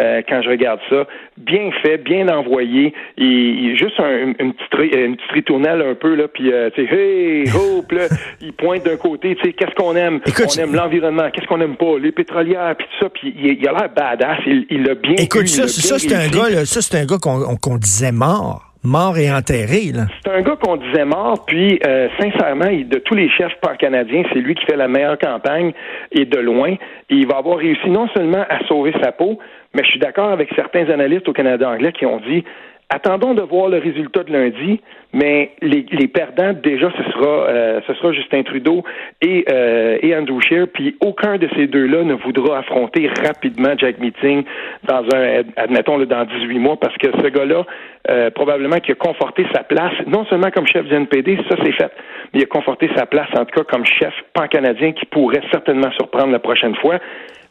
Euh, 0.02 0.22
quand 0.28 0.42
je 0.42 0.50
regarde 0.50 0.82
ça. 0.90 1.08
Bien 1.38 1.72
fait, 1.82 1.98
bien 1.98 2.28
envoyé. 2.28 2.94
Et, 3.18 3.76
juste 3.78 3.98
un, 4.00 4.34
une, 4.40 4.54
petite, 4.54 4.94
une 4.94 5.16
petite 5.16 5.32
ritournelle 5.32 5.82
un 5.82 5.96
peu, 5.96 6.16
là, 6.16 6.28
puis 6.28 6.52
euh, 6.52 6.70
tu 6.76 6.86
sais, 6.86 6.94
hey, 6.94 7.44
hop, 7.50 7.90
là, 7.94 8.08
il 8.42 8.52
pointe 8.52 8.84
d'un 8.84 8.98
côté, 8.98 9.36
tu 9.36 9.44
sais, 9.44 9.54
qu'est-ce 9.54 9.74
qu'on 9.76 9.96
aime? 9.96 10.20
on 10.26 10.60
aime 10.60 10.76
l'environnement, 10.76 11.30
qu'est-ce 11.32 11.48
qu'on 11.48 11.62
aime 11.62 11.78
pas? 11.78 11.98
Les 11.98 12.12
pétrolières, 12.12 12.76
puis 12.78 12.88
tout 12.88 13.06
ça, 13.06 13.10
puis 13.10 13.34
il, 13.38 13.68
a 13.68 13.72
l'air 13.72 13.90
badass, 13.96 14.40
il 14.46 14.84
l'a 14.84 14.96
bien 14.96 15.16
Écoute, 15.18 15.48
ça, 15.48 15.68
ça 15.70 15.98
c'est 15.98 16.14
un 16.14 16.28
gars, 16.28 16.66
ça, 16.66 16.82
c'est 16.82 16.98
un 16.98 17.06
gars 17.06 17.18
qu'on 17.18 17.78
disait 17.78 18.12
mort 18.12 18.76
mort 18.86 19.18
et 19.18 19.32
enterré. 19.32 19.92
C'est 20.24 20.32
un 20.32 20.42
gars 20.42 20.56
qu'on 20.62 20.78
disait 20.78 21.06
mort, 21.06 21.44
puis 21.46 21.80
euh, 21.86 22.08
sincèrement, 22.20 22.66
de 22.66 23.00
tous 23.00 23.16
les 23.16 23.30
chefs 23.30 23.56
pan-canadiens, 23.62 24.24
c'est 24.32 24.40
lui 24.40 24.56
qui 24.56 24.66
fait 24.66 24.78
la 24.78 24.88
meilleure 24.88 25.18
campagne 25.18 25.74
et 26.12 26.26
de 26.26 26.38
loin. 26.38 26.74
Et 27.10 27.16
il 27.16 27.28
va 27.28 27.38
avoir 27.38 27.58
réussi 27.58 27.90
non 27.90 28.08
seulement 28.16 28.46
à 28.50 28.66
sauver 28.68 28.94
sa 29.02 29.12
peau, 29.12 29.40
mais 29.76 29.84
je 29.84 29.90
suis 29.90 30.00
d'accord 30.00 30.30
avec 30.30 30.50
certains 30.56 30.90
analystes 30.90 31.28
au 31.30 31.34
Canada 31.34 31.70
anglais 31.70 31.92
qui 31.92 32.06
ont 32.06 32.20
dit 32.20 32.44
Attendons 32.90 33.34
de 33.34 33.42
voir 33.42 33.70
le 33.70 33.80
résultat 33.80 34.24
de 34.24 34.32
lundi, 34.32 34.80
mais 35.12 35.54
les, 35.62 35.88
les 35.92 36.08
perdants, 36.08 36.54
déjà, 36.54 36.92
ce 36.96 37.12
sera, 37.12 37.48
euh, 37.48 37.82
ce 37.88 37.94
sera 37.96 38.12
Justin 38.12 38.44
Trudeau 38.44 38.84
et, 39.24 39.44
euh, 39.52 39.98
et 40.04 40.16
Andrew 40.16 40.40
Scheer, 40.40 40.68
puis 40.72 40.96
aucun 41.00 41.38
de 41.38 41.50
ces 41.56 41.66
deux-là 41.66 42.04
ne 42.04 42.14
voudra 42.14 42.60
affronter 42.60 43.10
rapidement 43.26 43.74
Jack 43.76 43.98
Meeting 43.98 44.44
dans 44.84 45.04
un, 45.16 45.42
admettons, 45.56 45.98
le 45.98 46.06
dans 46.06 46.26
18 46.26 46.60
mois, 46.60 46.78
parce 46.80 46.96
que 46.98 47.08
ce 47.08 47.28
gars-là, 47.28 47.66
euh, 48.12 48.30
probablement 48.30 48.80
qui 48.80 48.92
a 48.92 48.96
conforté 48.96 49.48
sa 49.52 49.64
place, 49.64 49.94
non 50.06 50.24
seulement 50.26 50.52
comme 50.52 50.68
chef 50.68 50.86
du 50.86 50.94
NPD, 50.94 51.40
ça 51.50 51.56
c'est 51.64 51.72
fait, 51.72 51.92
mais 52.34 52.42
il 52.42 52.44
a 52.44 52.46
conforté 52.46 52.88
sa 52.96 53.08
place, 53.08 53.30
en 53.36 53.46
tout 53.46 53.62
cas, 53.62 53.64
comme 53.64 53.86
chef 53.86 54.14
pan-canadien 54.34 54.92
qui 54.92 55.08
pourrait 55.08 55.42
certainement 55.52 55.92
surprendre 55.94 56.32
la 56.32 56.40
prochaine 56.40 56.76
fois. 56.76 57.00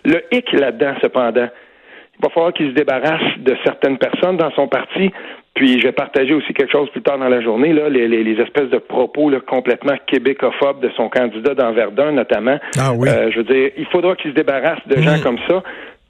Le 0.04 0.22
hic 0.30 0.52
là-dedans, 0.52 0.94
cependant, 1.02 1.48
il 2.18 2.22
va 2.22 2.30
falloir 2.30 2.52
qu'il 2.52 2.70
se 2.70 2.74
débarrasse 2.74 3.38
de 3.38 3.56
certaines 3.64 3.98
personnes 3.98 4.36
dans 4.36 4.50
son 4.52 4.68
parti. 4.68 5.10
Puis 5.54 5.78
je 5.78 5.86
vais 5.86 5.92
partager 5.92 6.34
aussi 6.34 6.52
quelque 6.52 6.72
chose 6.72 6.90
plus 6.90 7.02
tard 7.02 7.18
dans 7.18 7.28
la 7.28 7.40
journée, 7.40 7.72
là, 7.72 7.88
les, 7.88 8.08
les, 8.08 8.40
espèces 8.40 8.70
de 8.70 8.78
propos 8.78 9.30
là, 9.30 9.38
complètement 9.40 9.94
québécophobes 10.06 10.80
de 10.80 10.90
son 10.96 11.08
candidat 11.08 11.54
dans 11.54 11.72
Verdun, 11.72 12.10
notamment. 12.10 12.58
Ah 12.76 12.92
oui. 12.92 13.08
Euh, 13.08 13.30
je 13.30 13.38
veux 13.38 13.44
dire, 13.44 13.70
il 13.76 13.86
faudra 13.86 14.16
qu'il 14.16 14.32
se 14.32 14.36
débarrasse 14.36 14.80
de 14.86 14.96
gens 15.00 15.16
mm. 15.16 15.22
comme 15.22 15.38
ça, 15.48 15.62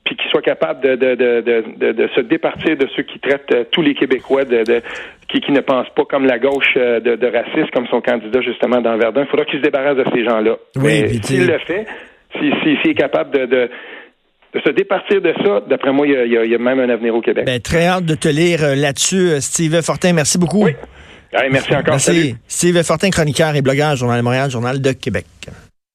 puis 0.05 0.17
qu'il 0.17 0.31
soit 0.31 0.43
capable 0.43 0.81
de, 0.81 0.97
de, 0.97 1.15
de, 1.15 1.65
de, 1.77 1.93
de 1.93 2.09
se 2.15 2.21
départir 2.21 2.77
de 2.77 2.87
ceux 2.97 3.03
qui 3.03 3.19
traitent 3.19 3.53
euh, 3.53 3.65
tous 3.71 3.83
les 3.83 3.95
Québécois 3.95 4.45
de, 4.45 4.63
de 4.63 4.83
qui, 5.29 5.41
qui 5.41 5.53
ne 5.53 5.61
pensent 5.61 5.91
pas 5.95 6.05
comme 6.05 6.27
la 6.27 6.39
gauche 6.39 6.75
euh, 6.77 7.01
de, 7.01 7.17
de 7.17 7.27
raciste, 7.27 7.71
comme 7.73 7.87
son 7.89 8.01
candidat 8.01 8.41
justement 8.41 8.81
dans 8.81 8.97
Verdun. 8.97 9.23
Il 9.23 9.29
faudra 9.29 9.45
qu'il 9.45 9.59
se 9.59 9.65
débarrasse 9.65 9.97
de 9.97 10.05
ces 10.15 10.25
gens-là. 10.25 10.57
Oui, 10.77 11.21
s'il 11.23 11.47
le 11.47 11.59
fait, 11.59 11.87
s'il 12.39 12.55
si, 12.83 12.91
est 12.91 12.95
capable 12.95 13.31
de, 13.47 13.71
de 14.55 14.61
se 14.61 14.71
départir 14.71 15.21
de 15.21 15.35
ça, 15.45 15.61
d'après 15.69 15.93
moi, 15.93 16.07
il 16.07 16.31
y, 16.31 16.55
a, 16.55 16.59
même 16.59 16.79
un 16.79 16.89
avenir 16.89 17.15
au 17.15 17.21
Québec. 17.21 17.45
Ben, 17.45 17.61
très 17.61 17.87
hâte 17.87 18.05
de 18.05 18.15
te 18.15 18.29
lire 18.29 18.63
euh, 18.63 18.75
là-dessus, 18.75 19.31
euh, 19.31 19.41
Steve 19.41 19.83
Fortin. 19.83 20.13
Merci 20.13 20.39
beaucoup. 20.39 20.65
Oui. 20.65 20.73
merci 21.51 21.75
encore. 21.75 21.95
Merci. 21.95 22.37
Steve 22.47 22.83
Fortin, 22.85 23.11
chroniqueur 23.11 23.57
et 23.57 23.63
blogueur, 23.63 23.97
Journal 23.97 24.19
de 24.19 24.25
Montréal, 24.25 24.51
Journal 24.51 24.81
de 24.81 24.93
Québec. 24.93 25.27